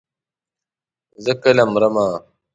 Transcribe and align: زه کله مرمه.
زه 1.23 1.33
کله 1.41 1.63
مرمه. 1.73 2.07